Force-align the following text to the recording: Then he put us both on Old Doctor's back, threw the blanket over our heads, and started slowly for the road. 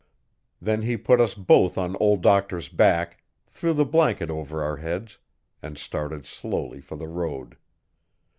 Then 0.59 0.81
he 0.81 0.97
put 0.97 1.21
us 1.21 1.35
both 1.35 1.77
on 1.77 1.95
Old 1.99 2.23
Doctor's 2.23 2.69
back, 2.69 3.21
threw 3.45 3.71
the 3.71 3.85
blanket 3.85 4.31
over 4.31 4.63
our 4.63 4.77
heads, 4.77 5.19
and 5.61 5.77
started 5.77 6.25
slowly 6.25 6.81
for 6.81 6.95
the 6.95 7.07
road. 7.07 7.55